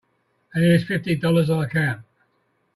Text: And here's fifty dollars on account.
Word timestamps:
And 0.55 0.63
here's 0.63 0.83
fifty 0.83 1.15
dollars 1.15 1.51
on 1.51 1.63
account. 1.63 2.01